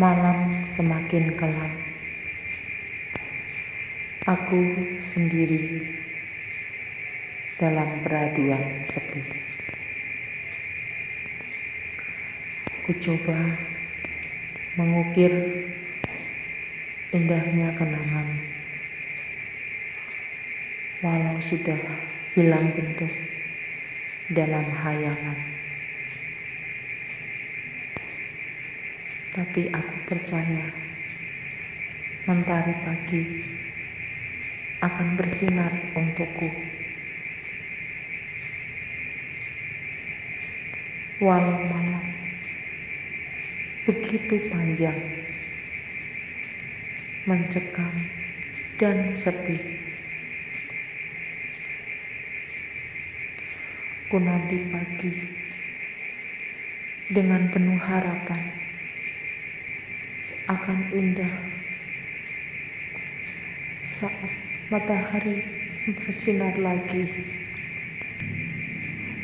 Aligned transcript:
malam 0.00 0.64
semakin 0.64 1.36
kelam. 1.36 1.72
Aku 4.24 4.60
sendiri 5.04 5.84
dalam 7.60 8.00
peraduan 8.00 8.86
sepi. 8.88 9.20
Ku 12.88 12.90
coba 12.96 13.36
mengukir 14.80 15.30
indahnya 17.12 17.76
kenangan, 17.76 18.28
walau 21.04 21.36
sudah 21.44 21.78
hilang 22.32 22.72
bentuk 22.72 23.12
dalam 24.32 24.64
hayangan. 24.72 25.51
Tapi 29.32 29.64
aku 29.72 29.96
percaya 30.04 30.68
mentari 32.28 32.76
pagi 32.84 33.24
akan 34.84 35.16
bersinar 35.16 35.72
untukku. 35.96 36.52
Walau 41.16 41.64
malam 41.64 42.04
begitu 43.88 44.36
panjang, 44.52 45.00
mencekam 47.24 48.04
dan 48.76 49.16
sepi. 49.16 49.56
Ku 54.12 54.20
nanti 54.20 54.60
pagi 54.68 55.12
dengan 57.08 57.48
penuh 57.48 57.80
harapan 57.80 58.61
akan 60.52 60.78
indah. 60.92 61.34
Saat 63.88 64.32
matahari 64.68 65.48
bersinar 65.96 66.52
lagi 66.60 67.08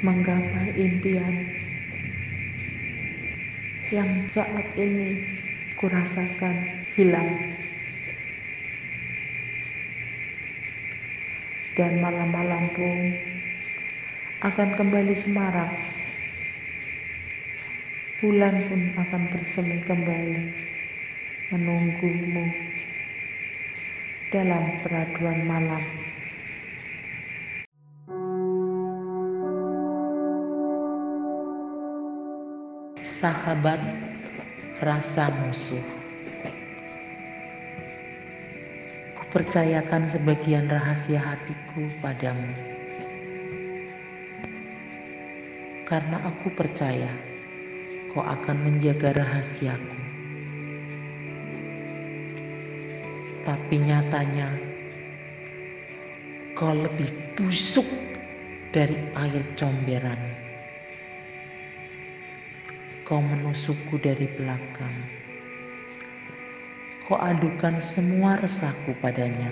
menggapai 0.01 0.73
impian 0.73 1.53
yang 3.93 4.25
saat 4.25 4.65
ini 4.81 5.37
kurasakan 5.77 6.89
hilang. 6.97 7.53
Dan 11.77 12.03
malam-malam 12.03 12.73
pun 12.75 13.15
akan 14.42 14.69
kembali 14.75 15.15
semarak. 15.15 15.70
Bulan 18.19 18.67
pun 18.67 18.83
akan 18.98 19.23
bersemi 19.31 19.79
kembali 19.87 20.67
menunggumu 21.49 22.45
dalam 24.29 24.65
peraduan 24.85 25.41
malam. 25.49 25.85
Sahabat 33.01 33.81
rasa 34.85 35.33
musuh. 35.41 35.81
Kupercayakan 39.17 40.05
sebagian 40.05 40.69
rahasia 40.69 41.25
hatiku 41.25 41.89
padamu. 42.05 42.53
Karena 45.89 46.21
aku 46.29 46.53
percaya 46.53 47.09
kau 48.13 48.21
akan 48.21 48.57
menjaga 48.69 49.17
rahasiaku. 49.17 50.08
Tapi 53.47 53.78
nyatanya 53.83 54.50
kau 56.58 56.74
lebih 56.74 57.07
busuk 57.39 57.86
dari 58.74 58.98
air 59.14 59.45
comberan. 59.55 60.18
Kau 63.07 63.23
menusukku 63.23 63.96
dari 64.02 64.27
belakang. 64.36 64.96
Kau 67.07 67.17
adukan 67.17 67.80
semua 67.80 68.36
resahku 68.42 68.92
padanya. 69.01 69.48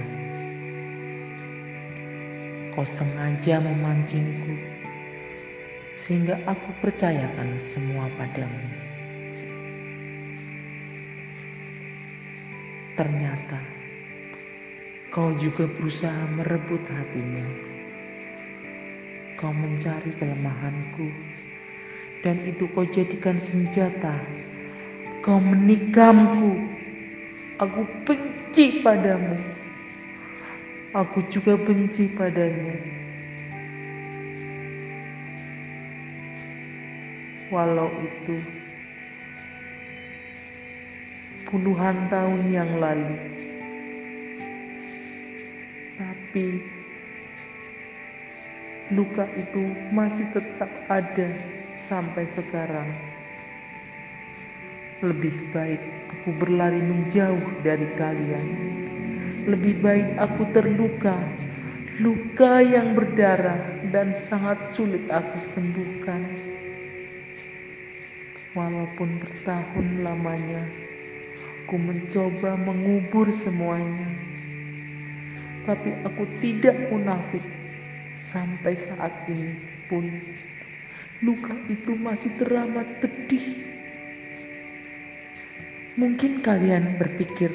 Kau 2.74 2.84
sengaja 2.84 3.62
memancingku 3.62 4.58
sehingga 5.96 6.36
aku 6.44 6.68
percayakan 6.84 7.56
semua 7.56 8.10
padamu. 8.20 8.66
Ternyata 12.98 13.75
Kau 15.16 15.32
juga 15.40 15.64
berusaha 15.64 16.28
merebut 16.36 16.84
hatinya. 16.92 17.48
Kau 19.32 19.48
mencari 19.48 20.12
kelemahanku, 20.12 21.08
dan 22.20 22.36
itu 22.44 22.68
kau 22.76 22.84
jadikan 22.84 23.40
senjata. 23.40 24.12
Kau 25.24 25.40
menikamku. 25.40 26.68
Aku 27.56 27.88
benci 28.04 28.84
padamu. 28.84 29.40
Aku 30.92 31.24
juga 31.32 31.56
benci 31.56 32.12
padanya. 32.12 32.76
Walau 37.48 37.88
itu 38.04 38.36
puluhan 41.48 42.04
tahun 42.12 42.52
yang 42.52 42.68
lalu 42.76 43.25
tapi 46.26 46.58
luka 48.90 49.30
itu 49.38 49.62
masih 49.94 50.26
tetap 50.34 50.66
ada 50.90 51.30
sampai 51.78 52.26
sekarang. 52.26 52.90
Lebih 55.06 55.30
baik 55.54 55.78
aku 56.10 56.34
berlari 56.34 56.82
menjauh 56.82 57.62
dari 57.62 57.86
kalian. 57.94 58.48
Lebih 59.46 59.78
baik 59.78 60.18
aku 60.18 60.50
terluka, 60.50 61.14
luka 62.02 62.58
yang 62.58 62.98
berdarah 62.98 63.62
dan 63.94 64.10
sangat 64.10 64.66
sulit 64.66 65.06
aku 65.14 65.38
sembuhkan. 65.38 66.26
Walaupun 68.58 69.22
bertahun 69.22 70.02
lamanya, 70.02 70.66
aku 71.62 71.78
mencoba 71.78 72.58
mengubur 72.58 73.30
semuanya 73.30 74.15
tapi 75.66 75.90
aku 76.06 76.24
tidak 76.38 76.88
munafik. 76.88 77.42
Sampai 78.16 78.72
saat 78.72 79.12
ini 79.28 79.60
pun 79.92 80.08
luka 81.20 81.52
itu 81.68 81.92
masih 81.92 82.32
teramat 82.40 82.88
pedih. 83.04 83.66
Mungkin 86.00 86.40
kalian 86.40 86.96
berpikir 86.96 87.52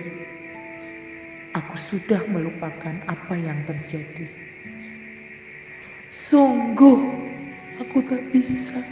aku 1.57 1.75
sudah 1.75 2.21
melupakan 2.29 2.93
apa 3.09 3.33
yang 3.37 3.57
terjadi. 3.65 4.29
Sungguh 6.11 6.99
aku 7.79 8.03
tak 8.03 8.21
bisa 8.35 8.83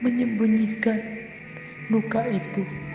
menyembunyikan 0.00 0.98
luka 1.92 2.24
itu. 2.30 2.85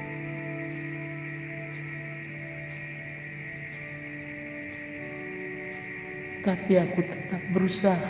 Tapi 6.42 6.82
aku 6.82 7.06
tetap 7.06 7.42
berusaha. 7.54 8.10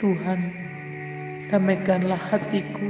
Tuhan, 0.00 0.40
damaikanlah 1.52 2.18
hatiku, 2.18 2.88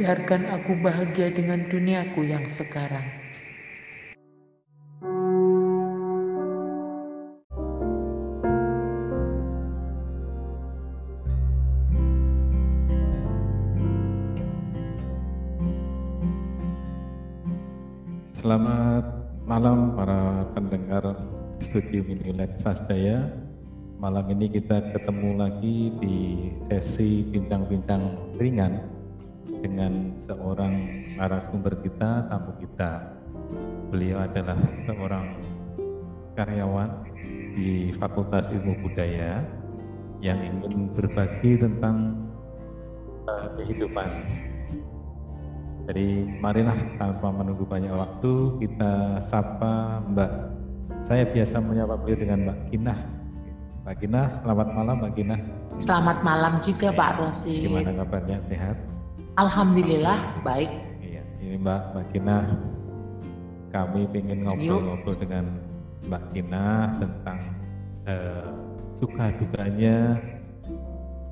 biarkan 0.00 0.48
aku 0.50 0.72
bahagia 0.74 1.28
dengan 1.30 1.62
duniaku 1.68 2.26
yang 2.26 2.48
sekarang. 2.48 3.21
Selamat 18.52 19.32
malam 19.48 19.96
para 19.96 20.44
pendengar 20.52 21.16
Studio 21.64 22.04
Minilet 22.04 22.60
Sasjaya. 22.60 23.32
Malam 23.96 24.28
ini 24.28 24.52
kita 24.52 24.92
ketemu 24.92 25.40
lagi 25.40 25.88
di 25.96 26.16
sesi 26.68 27.24
bincang-bincang 27.32 28.12
ringan 28.36 28.84
dengan 29.64 30.12
seorang 30.12 30.84
narasumber 31.16 31.80
kita, 31.80 32.28
tamu 32.28 32.52
kita. 32.60 33.16
Beliau 33.88 34.20
adalah 34.20 34.60
seorang 34.84 35.32
karyawan 36.36 37.08
di 37.56 37.96
Fakultas 37.96 38.52
Ilmu 38.52 38.84
Budaya 38.84 39.48
yang 40.20 40.36
ingin 40.36 40.92
berbagi 40.92 41.56
tentang 41.56 42.20
uh, 43.24 43.48
kehidupan. 43.56 44.51
Jadi 45.82 46.38
marilah 46.38 46.78
tanpa 46.94 47.34
menunggu 47.34 47.66
banyak 47.66 47.90
waktu 47.90 48.32
kita 48.62 49.18
sapa 49.18 49.98
Mbak. 50.14 50.30
Saya 51.02 51.26
biasa 51.26 51.58
menyapa 51.58 51.98
beliau 51.98 52.22
dengan 52.22 52.38
Mbak 52.46 52.58
Kinah. 52.70 52.98
Mbak 53.82 53.96
Kinah, 53.98 54.26
selamat 54.38 54.68
malam 54.78 54.94
Mbak 55.02 55.12
Kinah. 55.18 55.40
Selamat 55.82 56.18
malam 56.22 56.62
juga 56.62 56.94
Pak 56.94 57.18
Rosi. 57.18 57.66
Gimana 57.66 57.90
kabarnya? 57.98 58.38
Sehat? 58.46 58.78
Alhamdulillah 59.34 60.18
baik. 60.46 60.70
Iya, 61.02 61.22
ini 61.42 61.58
Mbak 61.58 61.80
Mbak 61.90 62.06
Kinah. 62.14 62.46
Kami 63.74 64.06
ingin 64.14 64.46
ngobrol-ngobrol 64.46 65.16
dengan 65.18 65.44
Mbak 66.06 66.24
Kinah 66.30 67.02
tentang 67.02 67.40
uh, 68.06 68.54
suka 68.94 69.34
dukanya 69.34 70.14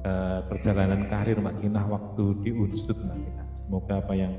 uh, 0.05 0.41
perjalanan 0.47 1.09
karir 1.09 1.37
Mbak 1.41 1.57
Kinah 1.61 1.87
waktu 1.89 2.25
di 2.45 2.51
Unsud 2.55 2.97
Mbak 2.97 3.19
Kinah. 3.19 3.47
Semoga 3.57 3.93
apa 4.01 4.13
yang 4.17 4.35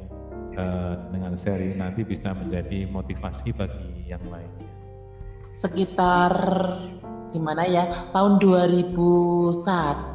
uh, 0.57 0.95
dengan 1.13 1.33
seri 1.37 1.73
nanti 1.75 2.01
bisa 2.05 2.33
menjadi 2.33 2.89
motivasi 2.89 3.53
bagi 3.53 4.09
yang 4.09 4.23
lainnya. 4.29 4.69
Sekitar 5.51 6.33
gimana 7.31 7.63
ya 7.67 7.87
tahun 8.11 8.43
2001 8.43 9.55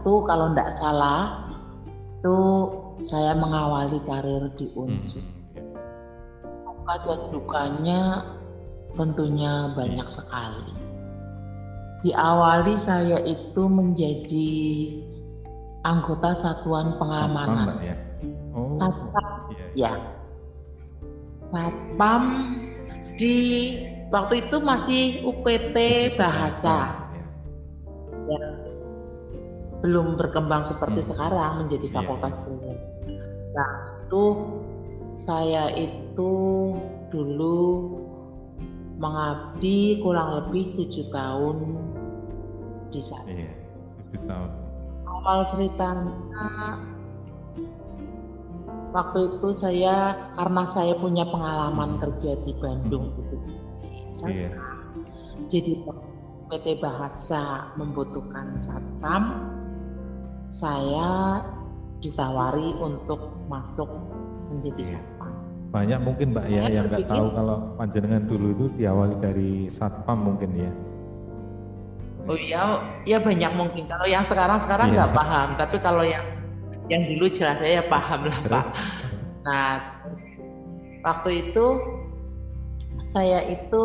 kalau 0.04 0.46
tidak 0.52 0.70
salah 0.76 1.48
itu 2.20 2.38
saya 3.04 3.36
mengawali 3.36 4.00
karir 4.04 4.48
di 4.56 4.72
Unsud. 4.76 5.24
Hmm. 5.24 5.34
Suka 6.48 6.94
dan 7.04 7.20
dukanya 7.32 8.00
tentunya 8.96 9.76
banyak 9.76 10.08
sekali 10.08 10.86
diawali 12.06 12.76
saya 12.76 13.18
itu 13.24 13.66
menjadi 13.66 14.52
anggota 15.86 16.34
satuan 16.34 16.98
pengamanan. 16.98 17.78
Satpam, 17.78 17.86
ya. 17.86 17.96
Oh, 18.50 18.68
Satpam, 18.74 19.30
iya, 19.54 19.66
iya. 19.78 19.86
ya. 19.86 19.92
Satpam 21.54 22.22
di 23.14 23.36
waktu 24.10 24.34
itu 24.46 24.56
masih 24.58 25.02
UPT 25.22 25.76
bahasa. 26.18 27.06
Ya. 28.26 28.46
Belum 29.86 30.18
berkembang 30.18 30.66
seperti 30.66 31.06
hmm. 31.06 31.08
sekarang 31.14 31.52
menjadi 31.62 31.86
iya, 31.86 31.94
fakultas 31.94 32.34
yeah. 32.34 32.78
Nah, 33.56 33.72
itu 34.04 34.24
saya 35.16 35.72
itu 35.72 36.32
dulu 37.08 37.60
mengabdi 39.00 40.00
kurang 40.04 40.44
lebih 40.44 40.76
tujuh 40.76 41.08
tahun 41.08 41.56
di 42.92 43.00
sana. 43.00 43.28
Iya, 43.30 43.52
tujuh 44.12 44.22
tahun. 44.28 44.65
Awal 45.06 45.46
ceritanya 45.50 46.82
waktu 48.96 49.18
itu 49.36 49.48
saya 49.52 50.16
karena 50.40 50.62
saya 50.64 50.96
punya 50.96 51.28
pengalaman 51.28 52.00
kerja 52.00 52.32
di 52.40 52.56
Bandung 52.56 53.12
hmm. 53.12 53.20
itu 53.20 53.36
saya 54.08 54.32
iya. 54.32 54.50
jadi 55.44 55.72
PT 56.48 56.80
Bahasa 56.80 57.76
membutuhkan 57.76 58.56
satpam 58.56 59.52
saya 60.48 61.42
ditawari 62.00 62.72
untuk 62.80 63.36
masuk 63.52 63.90
menjadi 64.48 64.80
iya. 64.80 64.92
satpam 64.96 65.32
banyak 65.76 66.00
mungkin 66.00 66.32
Mbak 66.32 66.46
ya 66.48 66.62
yang 66.72 66.86
nggak 66.88 67.04
tahu 67.04 67.36
kalau 67.36 67.76
panjenengan 67.76 68.24
dulu 68.24 68.46
itu 68.56 68.66
diawali 68.80 69.16
dari 69.20 69.50
satpam 69.68 70.24
mungkin 70.24 70.56
ya. 70.56 70.72
Oh 72.26 72.34
iya, 72.34 72.82
ya 73.06 73.22
banyak 73.22 73.54
mungkin. 73.54 73.86
Kalau 73.86 74.02
yang 74.02 74.26
sekarang 74.26 74.58
sekarang 74.58 74.90
iya. 74.90 74.94
nggak 74.98 75.10
yeah. 75.14 75.18
paham, 75.22 75.48
tapi 75.54 75.76
kalau 75.78 76.02
yang 76.02 76.26
yang 76.90 77.02
dulu 77.06 77.30
jelas 77.30 77.58
saya 77.62 77.82
ya 77.82 77.84
paham 77.86 78.26
lah 78.26 78.38
Terus? 78.42 78.50
Pak. 78.50 78.66
Nah, 79.46 79.70
waktu 81.06 81.30
itu 81.46 81.66
saya 83.06 83.46
itu 83.46 83.84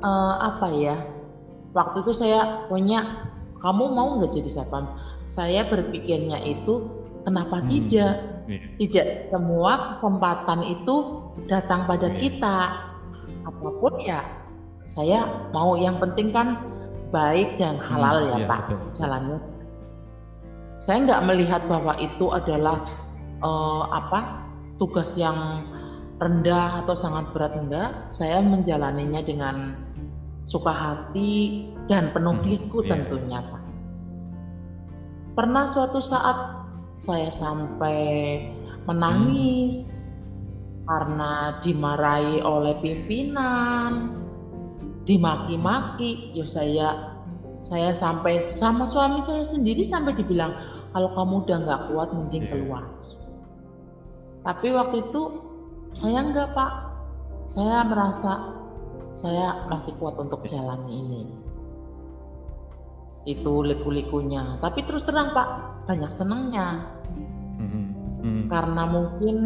uh, 0.00 0.34
apa 0.40 0.68
ya? 0.72 0.96
Waktu 1.76 2.04
itu 2.04 2.12
saya 2.16 2.68
punya, 2.68 3.28
kamu 3.60 3.84
mau 3.92 4.16
nggak 4.16 4.32
jadi 4.32 4.48
satpam? 4.48 4.88
Saya 5.28 5.64
berpikirnya 5.68 6.40
itu 6.44 6.88
kenapa 7.24 7.60
hmm. 7.60 7.68
tidak? 7.68 8.14
Yeah. 8.48 8.64
Tidak 8.80 9.06
semua 9.28 9.92
kesempatan 9.92 10.60
itu 10.72 10.96
datang 11.52 11.84
pada 11.84 12.08
yeah. 12.12 12.16
kita. 12.16 12.56
Apa 13.44 13.68
pun 13.76 14.00
ya, 14.00 14.24
saya 14.88 15.48
mau 15.52 15.76
yang 15.76 16.00
penting 16.00 16.32
kan 16.32 16.60
baik 17.12 17.60
dan 17.60 17.76
halal 17.78 18.24
hmm, 18.24 18.30
ya 18.32 18.36
yeah, 18.40 18.48
Pak 18.48 18.60
betul. 18.66 18.80
jalannya. 18.96 19.38
Saya 20.82 20.98
nggak 21.06 21.22
melihat 21.28 21.62
bahwa 21.70 21.94
itu 22.02 22.26
adalah 22.34 22.82
uh, 23.44 23.86
apa 23.92 24.42
tugas 24.80 25.14
yang 25.14 25.62
rendah 26.18 26.82
atau 26.82 26.96
sangat 26.96 27.30
berat 27.30 27.54
enggak. 27.54 28.10
Saya 28.10 28.42
menjalaninya 28.42 29.22
dengan 29.22 29.78
suka 30.42 30.72
hati 30.74 31.70
dan 31.86 32.10
penuh 32.10 32.40
hmm, 32.40 32.48
liku 32.48 32.82
yeah. 32.82 32.90
tentunya 32.96 33.38
Pak. 33.44 33.62
Pernah 35.32 35.64
suatu 35.68 36.00
saat 36.02 36.64
saya 36.92 37.30
sampai 37.30 38.00
menangis 38.84 39.76
hmm. 39.78 40.84
karena 40.88 41.32
dimarahi 41.62 42.42
oleh 42.42 42.74
pimpinan, 42.82 44.21
dimaki-maki. 45.08 46.34
Ya 46.36 46.46
saya 46.46 46.88
saya 47.62 47.94
sampai 47.94 48.42
sama 48.42 48.88
suami 48.88 49.22
saya 49.22 49.46
sendiri 49.46 49.86
sampai 49.86 50.18
dibilang 50.18 50.52
kalau 50.90 51.08
kamu 51.14 51.46
udah 51.46 51.58
nggak 51.62 51.82
kuat 51.94 52.08
mending 52.10 52.44
iya. 52.46 52.50
keluar. 52.50 52.84
Tapi 54.42 54.74
waktu 54.74 55.06
itu 55.06 55.22
saya 55.94 56.18
enggak 56.24 56.50
pak, 56.56 56.72
saya 57.46 57.86
merasa 57.86 58.52
saya 59.12 59.68
masih 59.68 59.92
kuat 60.00 60.16
untuk 60.16 60.40
jalan 60.48 60.82
ini 60.88 61.28
itu 63.22 63.62
liku-likunya 63.62 64.58
tapi 64.58 64.82
terus 64.82 65.06
terang 65.06 65.30
pak 65.30 65.46
banyak 65.86 66.10
senangnya 66.10 66.90
mm-hmm. 67.60 67.84
mm-hmm. 68.18 68.44
karena 68.50 68.82
mungkin 68.88 69.36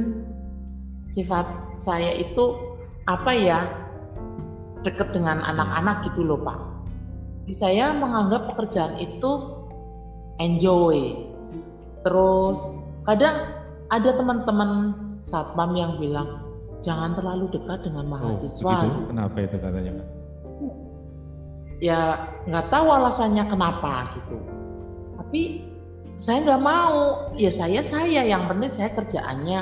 sifat 1.12 1.76
saya 1.76 2.17
itu 2.17 2.56
apa 3.05 3.32
ya 3.37 3.61
dekat 4.86 5.10
dengan 5.10 5.42
anak-anak 5.42 6.06
gitu 6.06 6.22
loh 6.22 6.38
pak. 6.46 6.58
Saya 7.50 7.90
menganggap 7.94 8.54
pekerjaan 8.54 8.98
itu 9.02 9.31
enjoy. 10.38 11.26
Terus 12.06 12.58
kadang 13.02 13.50
ada 13.90 14.10
teman-teman 14.14 14.70
satpam 15.26 15.74
yang 15.74 15.98
bilang 15.98 16.43
jangan 16.82 17.19
terlalu 17.19 17.50
dekat 17.50 17.82
dengan 17.82 18.06
oh, 18.06 18.10
mahasiswa. 18.14 18.76
oh, 18.86 19.10
kenapa 19.10 19.36
itu 19.43 19.56
katanya 19.58 19.93
pak? 19.98 20.08
Ya 21.82 22.00
nggak 22.46 22.66
tahu 22.70 22.86
alasannya 22.88 23.44
kenapa 23.50 24.06
gitu. 24.14 24.38
Tapi 25.19 25.66
saya 26.16 26.46
nggak 26.46 26.62
mau. 26.62 27.28
Ya 27.34 27.50
saya 27.50 27.82
saya. 27.82 28.22
Yang 28.22 28.43
penting 28.48 28.70
saya 28.70 28.90
kerjaannya 28.94 29.60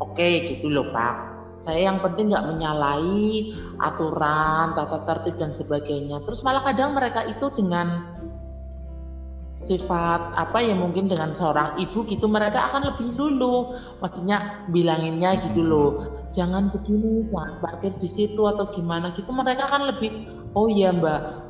oke 0.00 0.16
okay, 0.16 0.48
gitu 0.56 0.72
loh 0.72 0.88
pak 0.92 1.29
saya 1.60 1.92
yang 1.92 2.00
penting 2.00 2.32
nggak 2.32 2.48
menyalahi 2.48 3.52
aturan 3.84 4.72
tata 4.72 5.04
tertib 5.04 5.36
dan 5.36 5.52
sebagainya. 5.52 6.24
Terus 6.24 6.40
malah 6.40 6.64
kadang 6.64 6.96
mereka 6.96 7.20
itu 7.28 7.52
dengan 7.52 8.16
sifat 9.50 10.40
apa 10.40 10.62
ya 10.64 10.72
mungkin 10.72 11.10
dengan 11.10 11.36
seorang 11.36 11.76
ibu 11.76 12.06
gitu 12.08 12.30
mereka 12.30 12.70
akan 12.70 12.94
lebih 12.94 13.12
dulu 13.12 13.76
maksudnya 14.00 14.64
bilanginnya 14.72 15.36
gitu 15.44 15.60
loh. 15.60 15.90
Jangan 16.32 16.72
begini 16.72 17.28
jangan 17.28 17.60
parkir 17.60 17.92
di 18.00 18.08
situ 18.08 18.40
atau 18.48 18.72
gimana 18.72 19.12
gitu. 19.12 19.28
Mereka 19.28 19.68
akan 19.68 19.92
lebih 19.92 20.10
oh 20.56 20.66
iya 20.66 20.96
mbak. 20.96 21.46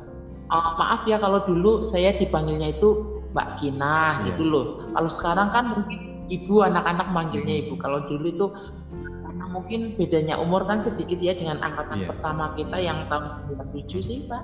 Uh, 0.51 0.75
maaf 0.75 1.07
ya 1.07 1.15
kalau 1.15 1.39
dulu 1.47 1.87
saya 1.87 2.11
dipanggilnya 2.11 2.75
itu 2.75 3.21
Mbak 3.31 3.63
Kina 3.63 3.87
yeah. 3.87 4.11
gitu 4.27 4.43
loh. 4.43 4.65
Kalau 4.91 5.07
sekarang 5.07 5.47
kan 5.55 5.63
mungkin 5.71 6.27
ibu 6.27 6.63
anak-anak 6.63 7.07
manggilnya 7.15 7.67
ibu. 7.67 7.79
Kalau 7.79 8.03
dulu 8.03 8.25
itu 8.27 8.45
mungkin 9.51 9.99
bedanya 9.99 10.39
umur 10.39 10.63
kan 10.65 10.79
sedikit 10.79 11.19
ya 11.19 11.35
dengan 11.35 11.59
angkatan 11.59 12.07
yeah. 12.07 12.09
pertama 12.09 12.55
kita 12.55 12.77
yang 12.79 13.05
tahun 13.11 13.29
97 13.75 14.01
sih 14.01 14.19
Pak 14.31 14.43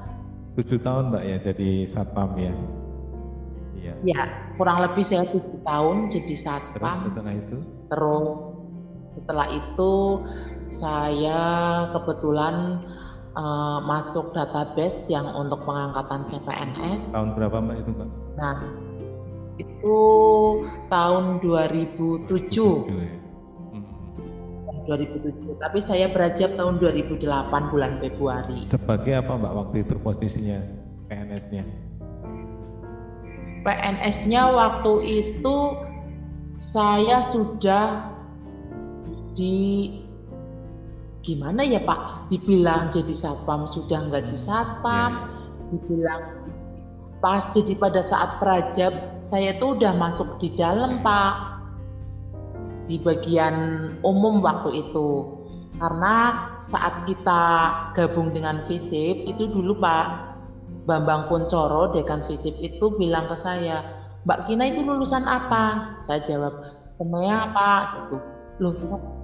7 0.59 0.83
tahun 0.83 1.03
Mbak 1.15 1.23
ya 1.23 1.37
jadi 1.51 1.69
satpam 1.87 2.35
ya 2.37 2.53
Iya. 3.77 3.93
Ya, 4.03 4.21
kurang 4.57 4.81
lebih 4.81 5.05
saya 5.05 5.29
tujuh 5.29 5.61
tahun 5.61 6.09
jadi 6.09 6.33
satpam. 6.33 6.81
Terus 6.81 6.97
setelah 7.13 7.33
itu? 7.37 7.57
Terus 7.87 8.35
setelah 9.17 9.47
itu 9.53 9.93
saya 10.67 11.41
kebetulan 11.95 12.55
uh, 13.37 13.79
masuk 13.85 14.33
database 14.33 15.07
yang 15.13 15.29
untuk 15.37 15.63
pengangkatan 15.63 16.25
CPNS. 16.25 17.13
Tahun 17.13 17.29
berapa 17.37 17.57
Mbak 17.63 17.77
itu 17.85 17.89
Mbak? 17.93 18.09
Nah, 18.35 18.57
itu 19.57 19.99
tahun 20.89 21.23
2007. 21.41 22.27
2007 22.27 22.97
ya? 22.97 23.16
2007. 24.87 25.59
Tapi 25.59 25.79
saya 25.83 26.07
berajab 26.07 26.55
tahun 26.55 26.79
2008 26.79 27.71
bulan 27.71 27.99
Februari. 27.99 28.63
Sebagai 28.71 29.19
apa 29.19 29.35
Mbak 29.35 29.53
waktu 29.53 29.75
itu 29.83 29.95
posisinya 29.99 30.59
PNS-nya? 31.11 31.63
PNS-nya 33.67 34.43
waktu 34.55 34.93
itu 35.03 35.57
saya 36.55 37.19
sudah 37.21 38.15
di 39.35 39.99
gimana 41.21 41.61
ya 41.61 41.83
Pak 41.83 42.31
dibilang 42.31 42.87
jadi 42.89 43.11
satpam 43.11 43.67
sudah 43.67 44.07
nggak 44.07 44.31
di 44.31 44.37
satpam 44.39 45.11
ya. 45.11 45.75
dibilang 45.75 46.23
pas 47.19 47.51
jadi 47.51 47.75
pada 47.75 47.99
saat 47.99 48.39
perajab 48.39 49.19
saya 49.19 49.59
tuh 49.59 49.75
udah 49.75 49.91
masuk 49.99 50.39
di 50.39 50.55
dalam 50.55 51.03
Pak 51.03 51.56
di 52.87 52.97
bagian 52.97 53.55
umum 54.01 54.39
waktu 54.39 54.87
itu. 54.87 55.37
Karena 55.77 56.49
saat 56.65 57.05
kita 57.05 57.43
gabung 57.93 58.33
dengan 58.33 58.65
FISIP 58.65 59.29
itu 59.29 59.45
dulu 59.45 59.77
Pak 59.77 60.07
Bambang 60.89 61.29
Kuncoro 61.29 61.93
dekan 61.93 62.25
FISIP 62.25 62.57
itu 62.63 62.97
bilang 62.97 63.29
ke 63.29 63.37
saya 63.37 63.85
Mbak 64.27 64.43
Kina 64.43 64.67
itu 64.67 64.83
lulusan 64.83 65.23
apa? 65.23 65.95
Saya 66.03 66.19
jawab 66.19 66.59
semea 66.91 67.47
Pak. 67.55 67.83
Gitu. 67.95 68.17
Loh 68.59 68.73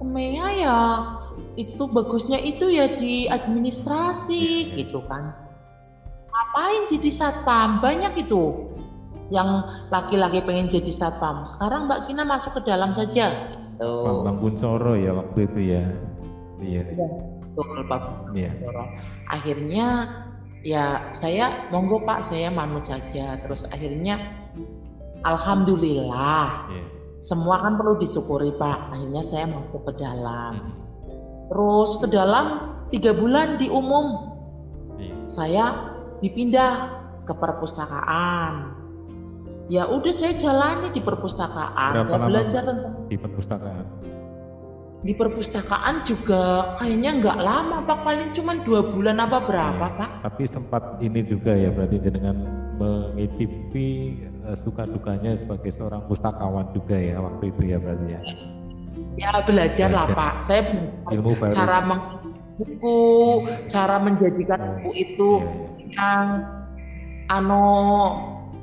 semea 0.00 0.46
ya? 0.56 0.80
Itu 1.60 1.90
bagusnya 1.92 2.40
itu 2.40 2.72
ya 2.72 2.88
di 2.96 3.28
administrasi 3.28 4.72
gitu 4.78 5.04
kan. 5.04 5.34
Ngapain 6.32 6.88
jadi 6.88 7.10
satpam? 7.12 7.84
Banyak 7.84 8.16
itu 8.16 8.72
yang 9.32 9.64
laki-laki 9.88 10.44
pengen 10.44 10.68
jadi 10.68 10.92
satpam. 10.92 11.48
Sekarang 11.48 11.88
Mbak 11.88 12.10
Kina 12.10 12.24
masuk 12.28 12.60
ke 12.60 12.68
dalam 12.68 12.92
saja. 12.92 13.30
Gitu. 13.30 13.92
Bang 14.24 14.38
Buncoro 14.40 14.94
ya 14.98 15.16
waktu 15.16 15.38
itu 15.48 15.60
ya. 15.72 15.84
Iya. 16.60 16.82
Ya, 16.94 17.08
betul 17.54 17.86
Pak 17.86 18.02
iya. 18.34 18.50
akhirnya 19.30 19.86
ya 20.66 21.10
saya 21.14 21.70
monggo 21.70 22.02
Pak 22.04 22.26
saya 22.28 22.52
manut 22.52 22.84
saja. 22.84 23.40
Terus 23.40 23.64
akhirnya 23.70 24.20
Alhamdulillah 25.24 26.68
yeah. 26.68 26.86
semua 27.24 27.62
kan 27.64 27.80
perlu 27.80 27.96
disyukuri 27.96 28.52
Pak. 28.54 28.92
Akhirnya 28.92 29.22
saya 29.24 29.48
masuk 29.48 29.88
ke 29.88 29.92
dalam. 30.02 30.52
Hmm. 30.60 30.72
Terus 31.48 31.90
ke 32.02 32.06
dalam 32.12 32.76
tiga 32.92 33.16
bulan 33.16 33.56
di 33.56 33.66
umum 33.72 34.34
iya. 35.00 35.14
saya 35.26 35.64
dipindah 36.20 37.02
ke 37.24 37.32
perpustakaan 37.32 38.73
ya 39.72 39.88
udah 39.88 40.12
saya 40.12 40.36
jalani 40.36 40.92
di 40.92 41.00
perpustakaan 41.00 41.92
Berapa 42.00 42.08
saya 42.08 42.20
belajar 42.28 42.62
tentang 42.68 42.94
di 43.08 43.16
perpustakaan 43.16 43.84
di 45.04 45.12
perpustakaan 45.12 45.94
juga 46.08 46.72
kayaknya 46.80 47.20
nggak 47.20 47.38
lama 47.44 47.84
pak 47.84 48.08
paling 48.08 48.32
cuma 48.32 48.56
dua 48.64 48.80
bulan 48.88 49.20
apa 49.20 49.36
berapa 49.44 49.86
ya, 49.92 49.98
pak 50.00 50.10
tapi 50.24 50.48
sempat 50.48 50.96
ini 51.04 51.20
juga 51.20 51.52
ya 51.52 51.68
berarti 51.68 52.00
dengan 52.00 52.40
mengicipi 52.80 54.16
uh, 54.48 54.56
suka 54.56 54.88
dukanya 54.88 55.36
sebagai 55.36 55.76
seorang 55.76 56.00
pustakawan 56.08 56.72
juga 56.72 56.96
ya 56.96 57.20
waktu 57.20 57.52
itu 57.52 57.62
ya 57.68 57.76
berarti 57.76 58.08
ya 58.16 58.22
Ya 59.14 59.42
belajar, 59.46 59.94
lah 59.94 60.10
Pak. 60.10 60.42
Saya 60.42 60.74
ilmu 61.10 61.38
baru. 61.38 61.54
cara 61.54 61.78
buku, 62.58 63.02
cara 63.70 63.98
menjadikan 63.98 64.58
oh, 64.58 64.66
buku 64.78 64.90
itu 64.94 65.30
iya, 65.38 65.46
iya. 65.46 65.90
yang 65.94 66.26
ano 67.30 67.62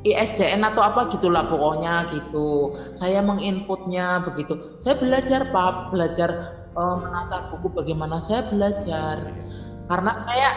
ISDN 0.01 0.65
atau 0.65 0.81
apa 0.81 1.13
gitulah 1.13 1.45
pokoknya 1.45 2.09
gitu. 2.09 2.73
Saya 2.97 3.21
menginputnya 3.21 4.25
begitu. 4.25 4.77
Saya 4.81 4.97
belajar 4.97 5.53
Pak, 5.53 5.93
belajar 5.93 6.29
uh, 6.73 6.97
menata 6.97 7.53
buku 7.53 7.69
bagaimana 7.69 8.17
saya 8.17 8.49
belajar. 8.49 9.29
Karena 9.85 10.11
saya 10.17 10.49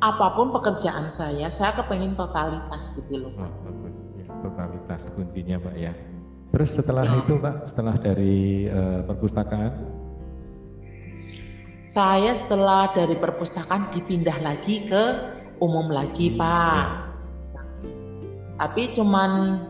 apa 0.00 0.26
pun 0.32 0.52
pekerjaan 0.52 1.12
saya, 1.12 1.52
saya 1.52 1.76
kepengen 1.76 2.16
totalitas 2.16 2.96
gitu 2.96 3.28
loh. 3.28 3.32
Oh, 3.36 3.52
bagus. 3.68 4.00
Ya, 4.16 4.26
totalitas 4.40 5.00
kuncinya 5.12 5.56
Pak 5.60 5.74
ya. 5.76 5.92
Terus 6.56 6.70
setelah 6.72 7.04
ya. 7.04 7.20
itu 7.20 7.34
Pak, 7.36 7.56
setelah 7.68 7.94
dari 8.00 8.70
uh, 8.72 9.04
perpustakaan? 9.04 9.72
Saya 11.84 12.32
setelah 12.32 12.90
dari 12.96 13.14
perpustakaan 13.20 13.92
dipindah 13.92 14.40
lagi 14.40 14.88
ke 14.88 15.04
umum 15.60 15.92
lagi 15.92 16.32
hmm, 16.32 16.38
Pak. 16.40 17.03
Tapi 18.54 18.82
cuman 18.94 19.60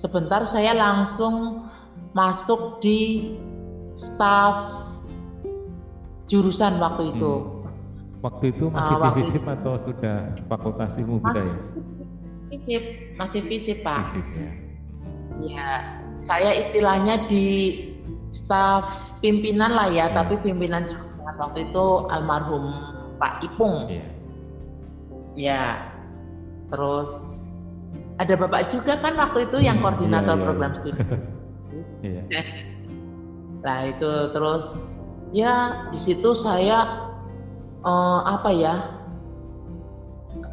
sebentar 0.00 0.42
saya 0.48 0.72
langsung 0.72 1.68
masuk 2.16 2.80
di 2.80 3.32
staff 3.92 4.88
jurusan 6.28 6.80
waktu 6.80 7.12
itu. 7.12 7.32
Hmm. 7.32 7.60
Waktu 8.22 8.54
itu 8.54 8.70
masih 8.70 8.94
uh, 9.02 9.12
FISIP 9.18 9.44
atau 9.44 9.74
sudah 9.82 10.30
Fakultas 10.46 10.94
Ilmu 10.94 11.18
Budaya? 11.18 11.58
FISIP, 12.54 13.18
masih 13.18 13.40
FISIP 13.42 13.78
Pak. 13.82 14.06
FISIP 14.06 14.26
ya. 14.38 14.52
Ya, 15.42 15.70
saya 16.22 16.54
istilahnya 16.54 17.26
di 17.26 17.46
staf 18.30 18.86
pimpinan 19.18 19.74
lah 19.74 19.90
ya, 19.90 20.06
yeah. 20.06 20.08
tapi 20.14 20.38
pimpinan 20.38 20.86
jurusan 20.86 21.34
waktu 21.34 21.66
itu 21.66 21.86
almarhum 22.14 22.70
Pak 23.18 23.42
Ipung. 23.42 23.90
Yeah. 23.90 24.08
Ya, 25.34 25.64
terus 26.70 27.10
ada 28.22 28.38
bapak 28.38 28.70
juga 28.70 28.94
kan 29.02 29.18
waktu 29.18 29.50
itu 29.50 29.58
yang 29.66 29.82
koordinator 29.82 30.38
yeah, 30.38 30.38
yeah. 30.38 30.46
program 30.46 30.72
studi. 30.78 31.02
yeah. 32.06 32.24
nah 33.66 33.78
itu 33.90 34.12
terus 34.30 34.98
ya 35.34 35.86
di 35.90 35.98
situ 35.98 36.30
saya 36.38 37.10
uh, 37.82 38.20
apa 38.26 38.50
ya 38.54 38.74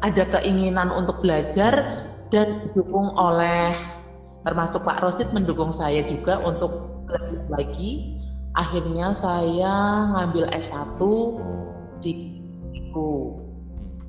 ada 0.02 0.24
keinginan 0.38 0.90
untuk 0.90 1.22
belajar 1.22 2.06
dan 2.34 2.62
didukung 2.66 3.10
oleh 3.14 3.74
termasuk 4.46 4.82
Pak 4.86 5.02
Rosid 5.04 5.28
mendukung 5.34 5.74
saya 5.74 6.00
juga 6.06 6.40
untuk 6.40 7.04
lebih 7.10 7.42
lagi 7.50 7.90
akhirnya 8.54 9.14
saya 9.14 10.06
ngambil 10.14 10.50
S1 10.54 10.98
di 12.00 12.40
IKU 12.74 13.38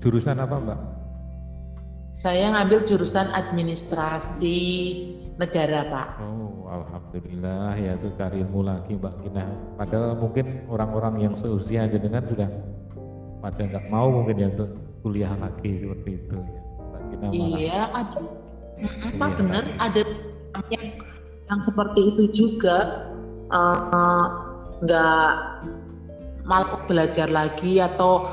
jurusan 0.01 0.37
apa 0.41 0.55
Mbak? 0.57 0.90
Saya 2.11 2.51
ngambil 2.51 2.83
jurusan 2.83 3.31
administrasi 3.31 4.59
negara 5.39 5.87
Pak. 5.87 6.07
Oh 6.21 6.67
Alhamdulillah. 6.67 7.75
Ya 7.79 7.95
itu 7.95 8.11
cari 8.19 8.43
ilmu 8.43 8.67
lagi 8.67 8.99
Mbak 8.99 9.15
Kina 9.25 9.45
padahal 9.79 10.19
mungkin 10.19 10.67
orang-orang 10.67 11.23
yang 11.23 11.33
seusia 11.35 11.87
dengan 11.87 12.23
sudah 12.27 12.47
pada 13.41 13.63
nggak 13.65 13.89
mau 13.89 14.11
mungkin 14.11 14.37
ya 14.37 14.47
untuk 14.53 14.69
kuliah 15.01 15.33
lagi 15.39 15.81
seperti 15.81 16.09
itu 16.19 16.35
ya. 16.35 16.59
Mbak 16.77 17.01
Kina 17.09 17.27
iya 17.31 17.81
ada. 17.95 18.19
Iya, 18.81 19.29
benar 19.37 19.63
ada 19.77 20.01
yang, 20.73 20.85
yang 21.45 21.59
seperti 21.61 22.01
itu 22.01 22.23
juga 22.33 23.07
eh, 23.53 24.25
nggak 24.81 25.29
uh, 25.29 25.69
malah 26.41 26.81
belajar 26.89 27.29
lagi 27.29 27.77
atau 27.77 28.25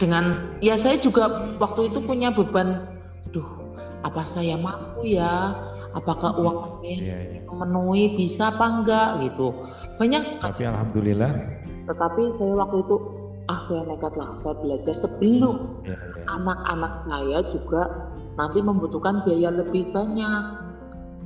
dengan 0.00 0.56
ya 0.64 0.80
saya 0.80 0.96
juga 0.96 1.52
waktu 1.60 1.92
itu 1.92 2.00
punya 2.00 2.32
beban 2.32 2.99
apa 4.04 4.22
saya 4.24 4.56
mampu 4.56 5.16
ya? 5.16 5.56
Apakah 5.90 6.38
uang 6.38 6.86
ini 6.86 7.02
iya, 7.02 7.18
iya. 7.18 7.40
memenuhi 7.50 8.14
bisa 8.14 8.54
apa 8.54 8.66
enggak 8.78 9.08
gitu. 9.26 9.50
Banyak 9.98 10.22
sekali. 10.22 10.46
Tapi 10.54 10.62
alhamdulillah. 10.70 11.32
Tetapi 11.90 12.22
saya 12.38 12.54
waktu 12.54 12.78
itu 12.86 12.96
ah 13.50 13.60
saya 13.66 13.82
nekat 13.82 14.14
lah 14.14 14.30
saya 14.38 14.54
belajar 14.62 14.94
sebelum 14.94 15.82
iya, 15.82 15.98
iya. 15.98 16.22
anak-anak 16.30 16.92
ya, 16.94 17.02
ya. 17.02 17.18
saya 17.18 17.40
juga 17.50 17.82
nanti 18.38 18.58
membutuhkan 18.62 19.26
biaya 19.26 19.50
lebih 19.50 19.90
banyak. 19.90 20.44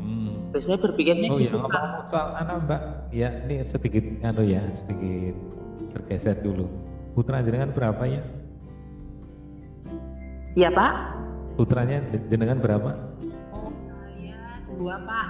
Hmm. 0.00 0.32
saya 0.54 0.78
berpikirnya 0.78 1.28
oh 1.34 1.38
gitu, 1.42 1.58
ya 1.58 1.60
ngomong 1.60 2.08
soal 2.08 2.28
anak 2.40 2.56
mbak. 2.64 2.80
Ya 3.12 3.28
ini 3.44 3.66
sedikit 3.68 4.04
anu 4.24 4.42
ya 4.48 4.64
sedikit 4.72 5.36
bergeser 5.92 6.40
dulu. 6.40 6.66
Putra 7.12 7.44
jenengan 7.44 7.70
berapa 7.76 8.00
ya? 8.08 8.22
Iya 10.56 10.70
pak 10.72 10.92
putranya 11.54 12.02
jenengan 12.30 12.58
berapa 12.58 12.90
oh 13.54 13.70
saya 13.70 14.38
dua 14.74 14.94
pak 15.06 15.26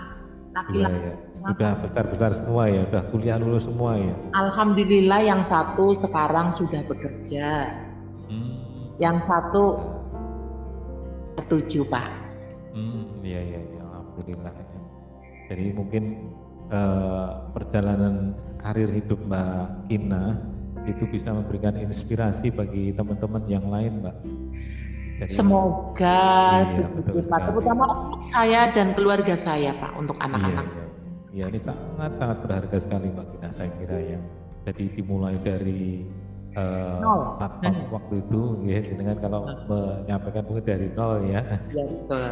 laki-laki 0.54 0.99
ya. 1.11 1.14
sudah 1.35 1.73
besar-besar 1.83 2.31
semua 2.38 2.62
ya 2.71 2.83
sudah 2.87 3.04
kuliah 3.11 3.37
lulus 3.38 3.66
semua 3.66 3.99
ya 3.99 4.14
Alhamdulillah 4.38 5.21
yang 5.23 5.43
satu 5.43 5.90
sekarang 5.93 6.54
sudah 6.54 6.81
bekerja 6.87 7.75
hmm. 8.31 8.97
yang 9.02 9.19
satu 9.26 9.95
setuju 11.45 11.87
Pak. 11.87 12.09
Hmm, 12.75 13.23
iya 13.23 13.40
iya 13.43 13.61
ya, 13.62 13.83
alhamdulillah. 13.85 14.54
Jadi 15.50 15.66
mungkin 15.76 16.04
uh, 16.73 17.52
perjalanan 17.52 18.35
karir 18.59 18.90
hidup 18.90 19.21
Mbak 19.28 19.93
Kina 19.93 20.40
itu 20.85 21.04
bisa 21.09 21.33
memberikan 21.33 21.76
inspirasi 21.76 22.52
bagi 22.52 22.93
teman-teman 22.97 23.45
yang 23.47 23.69
lain, 23.69 24.00
Mbak. 24.02 24.16
Jadi, 25.14 25.30
Semoga 25.30 26.23
iya, 26.75 26.87
betul 26.90 27.23
Pak, 27.30 27.40
terutama 27.47 27.85
untuk 27.87 28.23
saya 28.26 28.75
dan 28.75 28.99
keluarga 28.99 29.38
saya, 29.38 29.71
Pak, 29.78 29.94
untuk 29.94 30.18
iya, 30.18 30.26
anak-anak. 30.26 30.66
Iya, 30.66 30.85
iya. 31.30 31.44
ini 31.54 31.59
sangat 31.62 32.18
sangat 32.18 32.38
berharga 32.42 32.76
sekali, 32.83 33.06
Mbak 33.14 33.26
Kina, 33.30 33.50
saya 33.54 33.71
kira 33.78 33.99
ya. 34.02 34.18
Jadi 34.66 34.85
dimulai 34.99 35.38
dari 35.38 36.02
uh, 36.59 36.99
nol. 37.02 37.21
satpam 37.38 37.75
hmm. 37.75 37.90
waktu 37.94 38.14
itu 38.26 38.40
ya 38.64 38.78
dengan 38.83 39.16
kalau 39.21 39.40
hmm. 39.47 39.66
menyampaikan 39.68 40.42
mungkin 40.47 40.64
dari 40.64 40.88
nol 40.94 41.14
ya. 41.28 41.42
Iya 41.71 41.85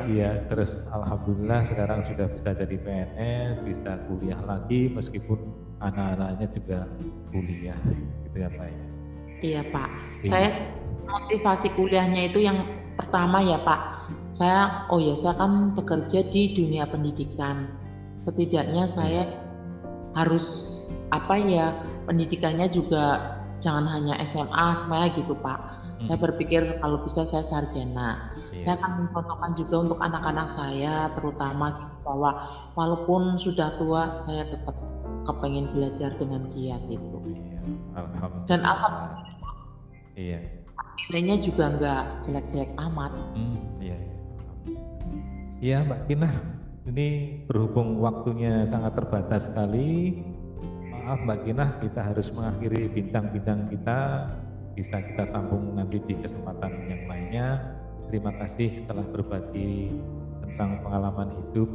Iya 0.08 0.30
terus 0.50 0.86
alhamdulillah 0.90 1.60
sekarang 1.66 2.06
sudah 2.06 2.26
bisa 2.30 2.50
jadi 2.56 2.76
PNS 2.78 3.62
bisa 3.62 3.98
kuliah 4.10 4.40
lagi 4.46 4.90
meskipun 4.90 5.38
anak-anaknya 5.82 6.46
juga 6.54 6.78
kuliah 7.30 7.78
gitu 8.26 8.36
ya 8.38 8.50
Pak 8.50 8.66
ya. 8.66 8.82
Iya 9.42 9.62
Pak. 9.74 9.90
Iya. 10.22 10.30
Saya 10.30 10.48
motivasi 11.12 11.68
kuliahnya 11.76 12.32
itu 12.32 12.42
yang 12.42 12.64
pertama 12.96 13.44
ya 13.44 13.60
Pak. 13.60 13.80
Saya 14.32 14.88
oh 14.88 14.96
ya 14.96 15.12
saya 15.12 15.36
kan 15.36 15.76
bekerja 15.76 16.24
di 16.32 16.56
dunia 16.56 16.88
pendidikan. 16.88 17.68
Setidaknya 18.16 18.88
saya 18.88 19.28
harus 20.16 20.46
apa 21.12 21.36
ya 21.36 21.76
pendidikannya 22.08 22.68
juga 22.72 23.36
jangan 23.60 23.86
hanya 23.92 24.16
SMA 24.24 24.66
semuanya 24.74 25.08
gitu 25.12 25.36
Pak. 25.36 25.60
Hmm. 25.60 26.02
Saya 26.02 26.18
berpikir 26.18 26.80
kalau 26.80 27.04
bisa 27.04 27.28
saya 27.28 27.44
sarjana. 27.44 28.32
Yeah. 28.50 28.62
Saya 28.64 28.74
akan 28.80 29.06
mencontohkan 29.06 29.52
juga 29.54 29.76
untuk 29.88 29.98
anak-anak 30.00 30.48
saya 30.48 31.12
terutama 31.14 31.92
bahwa 32.02 32.30
walaupun 32.74 33.38
sudah 33.38 33.76
tua 33.78 34.16
saya 34.18 34.48
tetap 34.48 34.74
kepengen 35.22 35.70
belajar 35.70 36.10
dengan 36.16 36.42
giat 36.50 36.82
itu. 36.88 37.18
Yeah. 37.28 38.00
Alhamdulillah. 38.00 38.48
Dan 38.48 38.60
alhamdulillah. 38.64 39.54
Iya. 40.16 40.61
Nilainya 41.10 41.36
juga 41.42 41.64
nggak 41.74 42.04
jelek-jelek 42.22 42.70
amat. 42.78 43.12
Hmm, 43.34 43.58
iya. 43.82 43.98
Iya. 45.58 45.78
Mbak 45.82 46.00
Kina, 46.06 46.30
ini 46.86 47.38
berhubung 47.50 47.98
waktunya 47.98 48.62
sangat 48.66 48.94
terbatas 48.94 49.50
sekali, 49.50 50.22
maaf 50.90 51.18
Mbak 51.26 51.38
Kinah 51.42 51.70
kita 51.82 52.00
harus 52.06 52.30
mengakhiri 52.30 52.86
bincang-bincang 52.90 53.66
kita. 53.70 54.30
Bisa 54.72 55.04
kita 55.04 55.28
sambung 55.28 55.74
nanti 55.76 56.00
di 56.06 56.14
kesempatan 56.16 56.86
yang 56.88 57.04
lainnya. 57.10 57.60
Terima 58.08 58.32
kasih 58.38 58.86
telah 58.88 59.04
berbagi 59.04 59.92
tentang 60.40 60.80
pengalaman 60.80 61.28
hidup 61.32 61.70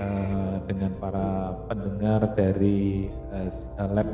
uh, 0.00 0.56
dengan 0.66 0.96
para 0.98 1.54
pendengar 1.70 2.26
dari 2.34 3.06
uh, 3.30 3.50
lab 3.92 4.08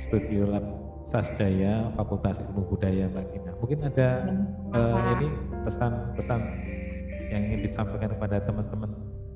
studio 0.00 0.50
lab 0.50 0.66
Sasdaya 1.04 1.94
Fakultas 1.94 2.42
Ilmu 2.42 2.74
Budaya 2.74 3.06
Mbak 3.12 3.26
Kinah 3.30 3.43
mungkin 3.60 3.86
ada 3.86 4.08
uh, 4.74 5.18
ini 5.18 5.28
pesan-pesan 5.64 6.40
yang 7.32 7.40
ingin 7.50 7.60
disampaikan 7.66 8.14
kepada 8.14 8.42
teman-teman 8.44 8.90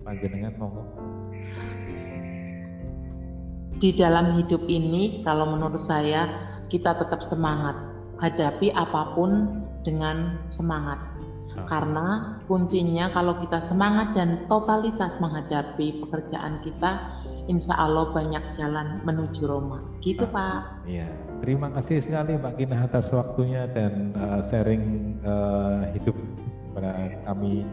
panjenengan 0.07 0.55
monggo. 0.57 0.83
Di 3.79 3.95
dalam 3.95 4.35
hidup 4.35 4.67
ini 4.67 5.23
kalau 5.23 5.55
menurut 5.55 5.79
saya 5.79 6.27
kita 6.67 6.99
tetap 6.99 7.23
semangat. 7.23 7.79
Hadapi 8.19 8.75
apa 8.75 9.15
pun 9.15 9.63
dengan 9.87 10.43
semangat. 10.51 10.99
Ah. 11.59 11.67
karena 11.67 12.07
kuncinya 12.47 13.11
kalau 13.11 13.35
kita 13.43 13.59
semangat 13.59 14.15
dan 14.15 14.47
totalitas 14.47 15.19
menghadapi 15.19 16.05
pekerjaan 16.07 16.63
kita 16.63 17.19
insya 17.49 17.75
Allah 17.75 18.12
banyak 18.12 18.45
jalan 18.55 19.00
menuju 19.02 19.49
Roma. 19.49 19.81
Gitu 20.05 20.28
ah, 20.31 20.33
Pak. 20.33 20.61
iya. 20.85 21.09
Terima 21.38 21.73
kasih 21.73 22.02
sekali 22.02 22.37
Mbak 22.37 22.55
Kina 22.61 22.76
atas 22.85 23.09
waktunya 23.14 23.64
dan 23.71 24.12
uh, 24.19 24.43
sharing 24.45 25.17
uh, 25.23 25.87
hidup 25.97 26.14
kepada 26.71 27.14
kami 27.25 27.64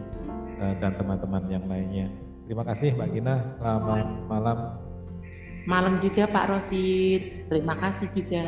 uh, 0.62 0.74
dan 0.80 0.96
teman-teman 0.96 1.44
yang 1.50 1.64
lainnya. 1.68 2.08
Terima 2.46 2.62
kasih 2.62 2.94
Mbak 2.94 3.10
Kina. 3.10 3.34
Selamat 3.58 4.06
malam. 4.30 4.58
Malam 5.66 5.94
juga 5.98 6.30
Pak 6.30 6.46
Rosid. 6.46 7.50
Terima 7.50 7.74
kasih 7.74 8.06
juga. 8.14 8.46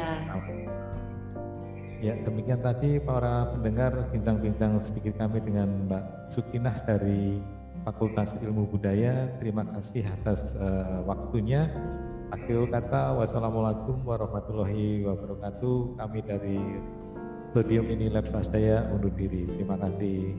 Ya, 1.99 2.15
demikian 2.23 2.63
tadi 2.63 3.03
para 3.03 3.51
pendengar 3.59 3.91
bincang-bincang 4.15 4.79
sedikit 4.79 5.19
kami 5.19 5.43
dengan 5.43 5.91
Mbak 5.91 6.31
Sukinah 6.31 6.87
dari 6.87 7.43
Fakultas 7.89 8.37
Ilmu 8.45 8.69
Budaya. 8.69 9.33
Terima 9.41 9.65
kasih 9.65 10.05
atas 10.05 10.53
uh, 10.61 11.01
waktunya. 11.09 11.73
Akhirul 12.29 12.69
kata, 12.69 13.17
wassalamualaikum 13.17 14.05
warahmatullahi 14.05 15.09
wabarakatuh. 15.09 15.97
Kami 15.97 16.21
dari 16.21 16.61
Studium 17.49 17.89
ini 17.89 18.13
Lab 18.13 18.29
Sasdaya 18.29 18.93
undur 18.93 19.09
diri. 19.17 19.49
Terima 19.49 19.81
kasih. 19.81 20.37